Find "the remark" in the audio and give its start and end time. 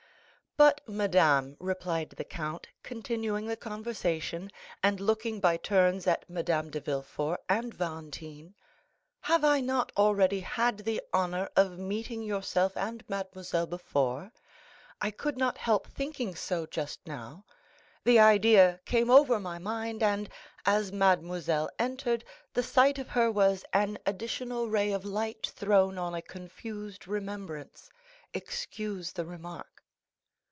29.13-29.65